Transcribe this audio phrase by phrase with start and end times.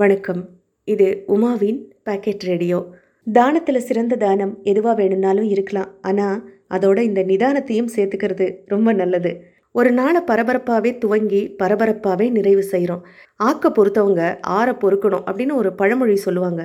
[0.00, 0.42] வணக்கம்.
[0.88, 2.78] இது உமாவின் pocket radio.
[3.26, 5.88] தானத்தில் சிறந்த தானம் எதுவாக வேணும்னாலும் இருக்கலாம்.
[6.00, 6.38] ஆனால்
[6.74, 9.32] அதோட இந்த நிதானத்தையும் சேர்த்துக்கிறது ரொம்ப நல்லது.
[9.72, 13.02] ஒரு நாளை பரபரப்பாகவே துவங்கி பரபரப்பாகவே நிறைவு செய்கிறோம்
[13.48, 14.22] ஆக்க பொறுத்தவங்க
[14.58, 16.62] ஆற பொறுக்கணும் அப்படின்னு ஒரு பழமொழி சொல்லுவாங்க.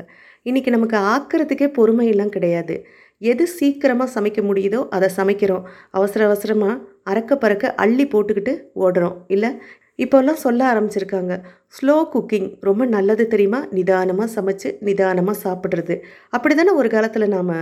[0.50, 2.78] இன்றைக்கி நமக்கு ஆக்கிறதுக்கே பொறுமையெல்லாம் கிடையாது.
[3.22, 5.66] எது சீக்கிரமாக சமைக்க முடியுதோ அதை சமைக்கிறோம்.
[5.92, 6.76] அவசர அவசரமாக
[7.12, 8.56] அறக்க பறக்க அள்ளி போட்டுக்கிட்டு
[8.86, 9.18] ஓடுறோம்.
[9.28, 9.52] இல்லை
[10.00, 11.34] இப்போல்லாம் சொல்ல ஆரம்பிச்சிருக்காங்க.
[11.78, 13.60] ஸ்லோ குக்கிங் ரொம்ப நல்லது தெரியுமா?
[13.70, 15.98] நிதானமாக சமைச்சு நிதானமாக சாப்பிட்றது.
[16.30, 17.54] அப்படி தானே ஒரு காலத்தில் நாம்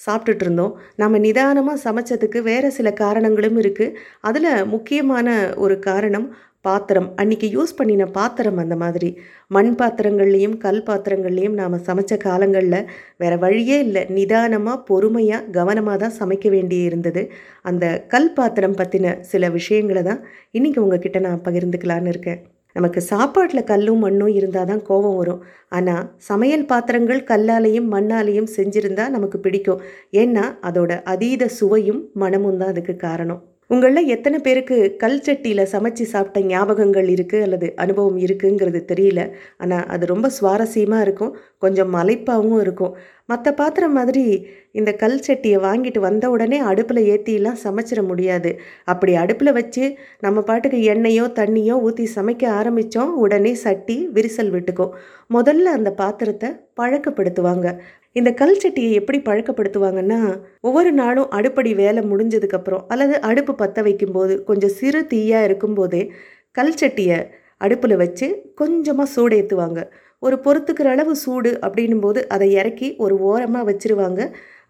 [0.00, 0.74] சாப்பிட்டுட்டு இருந்தோம்.
[0.96, 6.26] நம்ம நிதானமாக சமைச்சதுக்கு வேறு சில காரணங்களும் இருக்குது அதில் முக்கியமான ஒரு காரணம்
[6.64, 7.06] பாத்திரம்.
[7.20, 9.08] அன்றைக்கி யூஸ் பண்ணின பாத்திரம் அந்த மாதிரி.
[9.54, 12.86] மண் பாத்திரங்கள்லேயும் கல் பாத்திரங்கள்லேயும் நாம் சமைச்ச காலங்களில்
[13.22, 14.02] வேறு வழியே இல்லை.
[14.16, 17.22] நிதானமாக பொறுமையாக கவனமாக தான் சமைக்க வேண்டி இருந்தது.
[17.70, 20.22] அந்த கல் பாத்திரம் பற்றின சில விஷயங்களை தான்
[20.58, 22.40] இன்றைக்கி உங்ககிட்ட நான் பகிர்ந்துக்கலான்னு இருக்கேன்.
[22.78, 25.40] நமக்கு சாப்பாட்டில் கல்லும் மண்ணும் இருந்தால் தான் கோபம் வரும்.
[25.78, 29.82] ஆனால் சமையல் பாத்திரங்கள் கல்லாலையும் மண்ணாலையும் செஞ்சுருந்தா நமக்கு பிடிக்கும்.
[30.22, 33.42] ஏன்னா அதோட அதீத சுவையும் மனமும் தான் அதுக்கு காரணம்.
[33.72, 39.20] உங்களில் எத்தனை பேருக்கு கல் சட்டியில் சமைச்சு சாப்பிட்ட ஞாபகங்கள் இருக்குது அல்லது அனுபவம் இருக்குங்கிறது தெரியல.
[39.62, 41.32] ஆனால் அது ரொம்ப சுவாரஸ்யமாக இருக்கும்.
[41.64, 42.92] கொஞ்சம் மலைப்பாகவும் இருக்கும்.
[43.30, 44.24] மற்ற பாத்திரம் மாதிரி
[44.80, 48.50] இந்த கல் சட்டியை வாங்கிட்டு வந்த உடனே அடுப்பில் ஏற்றிலாம் சமைச்சிட முடியாது.
[48.92, 49.84] அப்படி அடுப்பில் வச்சு
[50.26, 54.94] நம்ம பாட்டுக்கு எண்ணெயோ தண்ணியோ ஊற்றி சமைக்க ஆரம்பித்தோம் உடனே சட்டி விரிசல் விட்டுக்கும்.
[55.36, 57.68] முதல்ல அந்த பாத்திரத்தை பழக்கப்படுத்துவாங்க.
[58.16, 60.20] இந்த கல் சட்டியை எப்படி பழக்கப்படுத்துவாங்கன்னா
[60.60, 66.02] ஒவ்வொரு நாளும் அடுப்படி வேலை முடிஞ்சதுக்கப்புறம் அல்லது அடுப்பு பற்ற வைக்கும்போது கொஞ்சம் சிறு தீயாக இருக்கும்போதே
[66.52, 67.18] கல் சட்டியை
[67.56, 69.80] அடுப்பில் வச்சு கொஞ்சமாக சூடேற்றுவாங்க
[70.22, 74.20] ஒரு பொறுத்துக்கிற அளவு சூடு அப்படின்னும் போது அதை இறக்கி ஒரு ஓரமாக வச்சுருவாங்க.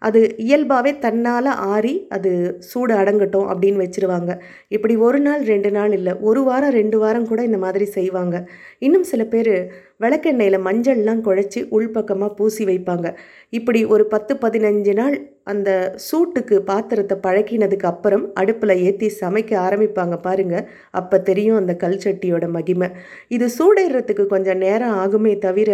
[0.01, 2.31] அது இயல்பாகவே தன்னால் ஆறி அது
[2.69, 4.31] சூடு அடங்கட்டும் அப்படின்னு வச்சுருவாங்க.
[4.67, 8.35] இப்படி ஒரு நாள் ரெண்டு நாள் இல்லை ஒரு வாரம் ரெண்டு வாரம் கூட இந்த மாதிரி செய்வாங்க.
[8.79, 9.53] இன்னும் சில பேர்
[9.99, 13.07] விளக்கெண்ணெயில் மஞ்சள்லாம் குழைச்சி உள்பக்கமாக பூசி வைப்பாங்க.
[13.49, 15.15] இப்படி ஒரு பத்து பதினஞ்சு நாள்
[15.51, 15.69] அந்த
[16.07, 20.55] சூட்டுக்கு பாத்திரத்தை பழக்கினதுக்கு அப்புறம் அடுப்பில் ஏற்றி சமைக்க ஆரம்பிப்பாங்க பாருங்க.
[20.91, 22.89] அப்போ தெரியும் அந்த கல் சட்டியோட மகிமை.
[23.27, 25.71] இது சூடேறதுக்கு கொஞ்சம் நேரம் ஆகுமே தவிர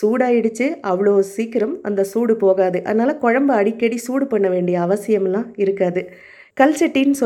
[0.00, 2.80] சூடாயிடுச்சு அவ்வளோ சீக்கிரம் அந்த சூடு போகாது.
[2.84, 6.02] அதனால் குழம்பு அடிக்கடி சூடு பண்ண வேண்டிய அவசியம்லாம் இருக்காது.
[6.56, 7.20] கல் சட்டின்னு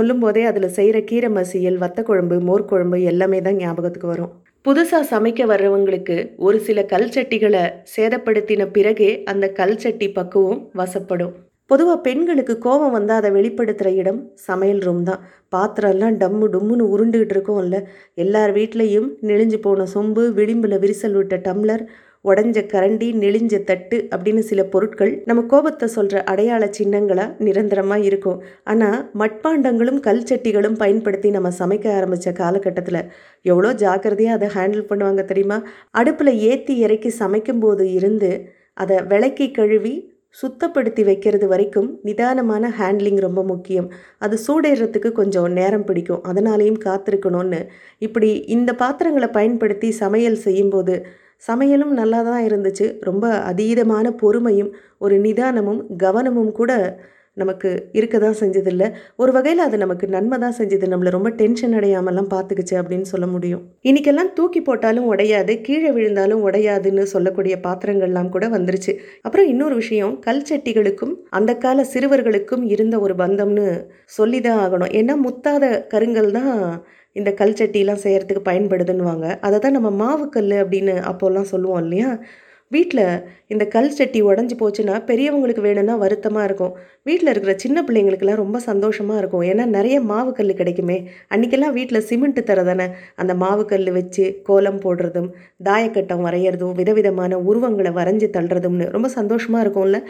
[0.53, 4.33] அதில் செய்கிற கீரை மசியல் வத்த குழம்பு மோர் குழம்பு எல்லாமே தான் ஞாபகத்துக்கு வரும்.
[4.65, 11.31] புதுசாக சமைக்க வர்றவங்களுக்கு ஒரு சில கல் சட்டிகளை சேதப்படுத்தின பிறகே அந்த கல் சட்டி பக்குவம் வசப்படும்.
[11.71, 15.23] பொதுவாக பெண்களுக்கு கோபம் வந்தால் அதை வெளிப்படுத்துகிற இடம் சமையல் ரூம் தான்.
[15.55, 17.79] பாத்திரம்லாம் டம்மு டும்முன்னு உருண்டுகிட்டு இருக்கோம்ல.
[18.25, 21.85] எல்லார் வீட்லேயும் நெளிஞ்சு போன சொம்பு விளிம்பில் விரிசல் விட்ட டம்ளர்
[22.25, 28.39] உடஞ்ச கரண்டி நெளிஞ்ச தட்டு அப்படின்னு சில பொருட்கள் நம்ம கோபத்தை சொல்கிற அடையாள சின்னங்களாக நிரந்தரமாக இருக்கும்.
[28.73, 33.03] ஆனால் மட்பாண்டங்களும் கல் சட்டிகளும் பயன்படுத்தி நம்ம சமைக்க ஆரம்பித்த காலகட்டத்தில்
[33.45, 35.59] எவ்வளோ ஜாக்கிரதையாக அதை ஹேண்டில் பண்ணுவாங்க தெரியுமா?
[36.01, 38.33] அடுப்பில் ஏற்றி இறக்கி சமைக்கும்போது இருந்து
[38.75, 39.95] அதை விளக்கி கழுவி
[40.41, 43.87] சுத்தப்படுத்தி வைக்கிறது வரைக்கும் நிதானமான ஹேண்ட்லிங் ரொம்ப முக்கியம்.
[44.25, 46.21] அது சூடேறதுக்கு கொஞ்சம் நேரம் பிடிக்கும்.
[46.31, 47.61] அதனாலேயும் காத்திருக்கணும்னு.
[48.07, 50.97] இப்படி இந்த பாத்திரங்களை பயன்படுத்தி சமையல் செய்யும்போது
[51.43, 52.89] சமையலும் நல்லா தான் இருந்துச்சு.
[53.09, 54.73] ரொம்ப அதீதமான பொறுமையும்
[55.07, 56.73] ஒரு நிதானமும் கவனமும் கூட
[57.41, 57.69] நமக்கு
[57.99, 58.87] இருக்க தான் செஞ்சதில்லை.
[59.23, 60.87] ஒரு வகையில் அது நமக்கு நன்மை தான் செஞ்சது.
[60.93, 63.63] நம்மளை ரொம்ப டென்ஷன் அடையாமலாம் பார்த்துக்குச்சு அப்படின்னு சொல்ல முடியும்.
[63.89, 68.95] இன்றைக்கெல்லாம் தூக்கி போட்டாலும் உடையாது கீழே விழுந்தாலும் உடையாதுன்னு சொல்லக்கூடிய பாத்திரங்கள்லாம் கூட வந்துருச்சு.
[69.27, 73.67] அப்புறம் இன்னொரு விஷயம் கல் சட்டிகளுக்கும் அந்த கால சிறுவர்களுக்கும் இருந்த ஒரு பந்தம்னு
[74.19, 74.93] சொல்லி தான் ஆகணும்.
[75.01, 76.55] ஏன்னா முத்தாத கருங்கல் தான்
[77.17, 79.27] இந்த கல் சட்டிலாம் செய்கிறதுக்கு பயன்படுதுன்னுவாங்க.
[79.47, 82.11] அதை தான் நம்ம மாவுக்கல் அப்படின்னு அப்போல்லாம் சொல்லுவோம் இல்லையா?
[82.73, 83.05] வீட்டில்
[83.53, 86.73] இந்த கல் சட்டி உடஞ்சி போச்சுன்னா பெரியவங்களுக்கு வேணும்னா வருத்தமாக இருக்கும்.
[87.09, 89.45] வீட்டில் இருக்கிற சின்ன பிள்ளைங்களுக்கெல்லாம் ரொம்ப சந்தோஷமாக இருக்கும்.
[89.51, 90.99] ஏன்னா நிறைய மாவு கல் கிடைக்குமே.
[91.35, 92.87] அன்றைக்கெல்லாம் வீட்டில் சிமெண்ட்டு தர தானே
[93.23, 95.31] அந்த மாவு கல் வச்சு கோலம் போடுறதும்
[95.69, 100.01] தாயக்கட்டம் வரைகிறதும் விதவிதமான உருவங்களை வரைஞ்சி தள்ளுறதும்னு ரொம்ப சந்தோஷமாக இருக்கும்ல?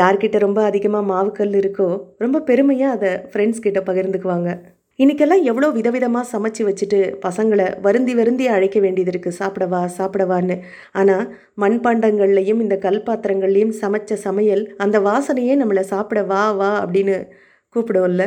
[0.00, 1.90] யார்கிட்ட ரொம்ப அதிகமாக மாவு கல் இருக்கோ
[2.26, 4.50] ரொம்ப பெருமையாக அதை ஃப்ரெண்ட்ஸ் கிட்ட பகிர்ந்துக்குவாங்க.
[4.98, 10.56] இன்றைக்கெல்லாம் எவ்வளோ விதவிதமாக சமைச்சு வச்சுட்டு பசங்களை வருந்தி வருந்தி அழைக்க வேண்டியது இருக்குது சாப்பிடவா சாப்பிடவான்னு.
[10.92, 11.24] ஆனால்
[11.60, 17.16] மண்பாண்டங்கள்லையும் இந்த கல் பாத்திரங்கள்லையும் சமைச்ச சமையல் அந்த வாசனையே நம்மளை சாப்பிட வா வா அப்படின்னு
[17.74, 18.26] கூப்பிடுவோம்ல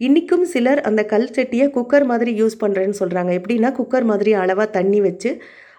[0.00, 5.00] இன்றைக்கும் சிலர் அந்த கல் சட்டியை குக்கர் மாதிரி யூஸ் பண்ணுறேன்னு சொல்கிறாங்க எப்படின்னா குக்கர் மாதிரி அளவாக தண்ணி
[5.00, 5.32] வச்சு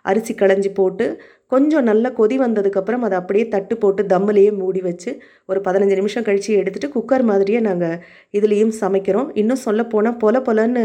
[0.05, 1.05] அரிசி களைஞ்சி போட்டு
[1.53, 5.11] கொஞ்சம் நல்லா கொதி வந்ததுக்கப்புறம் அதை அப்படியே தட்டு போட்டு தம்மிலேயே மூடி வச்சு
[5.51, 7.97] ஒரு பதினஞ்சு நிமிஷம் கழித்து எடுத்துகிட்டு குக்கர் மாதிரியே நாங்கள்
[8.37, 9.29] இதுலேயும் சமைக்கிறோம்.
[9.41, 10.83] இன்னும் சொல்லப்போனால் பொல பொலன்னு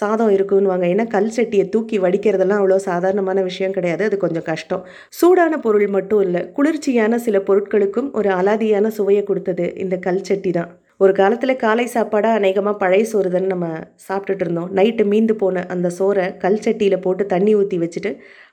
[0.00, 0.84] சாதம் இருக்குன்னுவாங்க.
[0.94, 4.04] ஏன்னா கல் சட்டியை தூக்கி வடிக்கிறதெல்லாம் அவ்வளோ சாதாரணமான விஷயம் கிடையாது.
[4.10, 4.84] அது கொஞ்சம் கஷ்டம்.
[5.20, 10.72] சூடான பொருள் மட்டும் இல்லை குளிர்ச்சியான சில பொருட்களுக்கும் ஒரு அலாதியான சுவையை கொடுத்தது இந்த கல் சட்டி தான்.
[11.02, 13.68] ஒரு காலத்தில் காலை சாப்பாடாக அநேகமாக பழைய சோறு தானே நம்ம
[14.06, 14.68] சாப்பிட்டுட்டு இருந்தோம்.
[14.78, 18.10] நைட்டு மீந்து போன அந்த சோறை கல் சட்டியில் போட்டு தண்ணி ஊற்றி வச்சுட்டு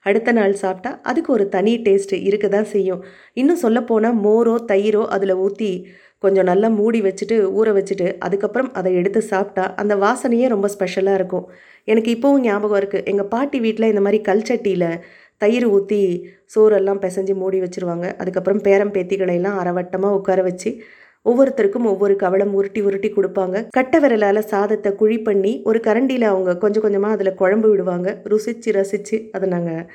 [0.10, 3.02] அடுத்த நாள் சாப்பிட்டா அதுக்கு ஒரு தனி டேஸ்ட்டு இருக்க தான் செய்யும்.
[3.42, 5.72] இன்னும் சொல்லப்போனால் மோரோ தயிரோ அதில் ஊற்றி
[6.24, 11.46] கொஞ்சம் நல்லா மூடி வச்சுட்டு ஊற வச்சுட்டு அதுக்கப்புறம் அதை எடுத்து சாப்பிட்டா அந்த வாசனையே ரொம்ப ஸ்பெஷலாக இருக்கும்.
[11.92, 14.92] எனக்கு இப்போவும் ஞாபகம் இருக்குது எங்கள் பாட்டி வீட்டில் இந்த மாதிரி கல் சட்டியில்
[15.42, 16.02] தயிர் ஊற்றி
[16.54, 18.08] சோறெல்லாம் பிசைஞ்சு மூடி வச்சுருவாங்க.
[18.22, 20.72] அதுக்கப்புறம் பேரம் பேத்திகளையெல்லாம் அரவட்டமாக உட்கார வச்சு
[21.26, 23.58] ஒவ்வொருத்தருக்கும் ஒவ்வொரு கவளம் உருட்டி உருட்டி கொடுப்பாங்க.
[23.78, 28.10] கட்டை விரலால் சாதத்தை குழி பண்ணி ஒரு கரண்டியில் அவங்க கொஞ்சம் கொஞ்சமாக அதில் குழம்பு விடுவாங்க.
[28.34, 29.88] ருசித்து ரசித்து அதை நாங்கள்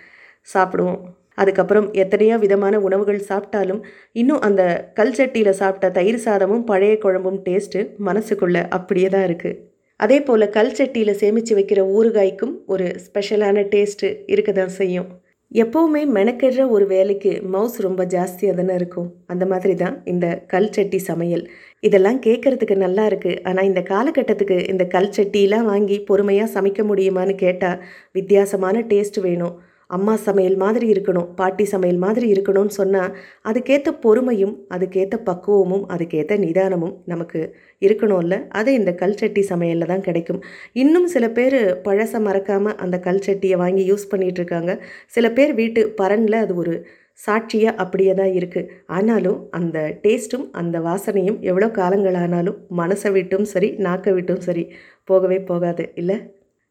[0.48, 1.00] சாப்பிடுவோம்.
[1.42, 3.80] அதுக்கப்புறம் எத்தனையோ விதமான உணவுகள் சாப்பிட்டாலும்
[4.20, 4.62] இன்னும் அந்த
[4.98, 9.58] கல் சட்டியில் சாப்பிட்ட தயிர் சாதமும் பழைய குழம்பும் டேஸ்ட்டு மனசுக்குள்ளே அப்படியே தான் இருக்குது
[10.00, 15.08] அதே போல் கல் சட்டியில் சேமித்து வைக்கிற ஊறுகாய்க்கும் ஒரு ஸ்பெஷலான டேஸ்ட்டு இருக்க தான் செய்யும்.
[15.54, 19.08] எப்போவுமே மெனக்கெடுற ஒரு வேலைக்கு மவுஸ் ரொம்ப ஜாஸ்தியாக தானே இருக்கும்.
[19.32, 21.44] அந்த மாதிரி தான் இந்த கல் சட்டி சமையல்.
[21.88, 27.82] இதெல்லாம் கேட்குறதுக்கு நல்லா இருக்குது ஆனால் இந்த காலகட்டத்துக்கு இந்த கல் சட்டிலாம் வாங்கி பொறுமையாக சமைக்க முடியுமான்னு கேட்டால்
[28.18, 29.54] வித்தியாசமான டேஸ்ட் வேணும்.
[29.90, 33.14] அம்மா சமையல் மாதிரி இருக்கணும் பாட்டி சமையல் மாதிரி இருக்கணும்னு சொன்னால்
[33.44, 37.40] அதுக்கேற்ற பொறுமையும் அதுக்கேற்ற பக்குவமும் அதுக்கேற்ற நிதானமும் நமக்கு
[37.82, 38.34] இருக்கணும்ல.
[38.48, 40.40] அது இந்த கல் சட்டி சமையலில் தான் கிடைக்கும்.
[40.72, 44.74] இன்னும் சில பேர் பழசை மறக்காமல் அந்த கல் சட்டியை வாங்கி யூஸ் பண்ணிகிட்ருக்காங்க
[45.06, 46.74] சில பேர் வீட்டு பரனில் அது ஒரு
[47.20, 53.70] சாட்சியாக அப்படியே தான் இருக்குது ஆனாலும் அந்த டேஸ்ட்டும் அந்த வாசனையும் எவ்வளோ காலங்கள் ஆனாலும் மனசை விட்டும் சரி
[53.78, 54.64] நாக்கை விட்டும் சரி
[55.04, 55.92] போகவே போகாது.
[55.94, 56.16] இல்லை?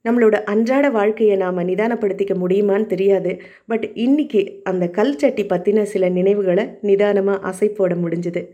[0.10, 3.42] நம்மளோட அன்றாட வாழ்க்கையை நாம் நிதானப்படுத்திக்க முடியுமான்னு தெரியாது.
[3.68, 8.50] பட் இன்னைக்கு அந்த கல் சட்டி பற்றின சில நினைவுகளை நிதானமாக அசை போட முடிஞ்சுது.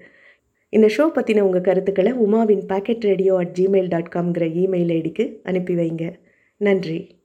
[0.70, 5.76] இந்த ஷோ பற்றின உங்கள் கருத்துக்களை உமாவின் pocket radio at gmail dot காம்ங்கிற email ஐடிக்கு அனுப்பி
[5.76, 6.14] வைங்க.
[6.58, 7.19] நன்றி.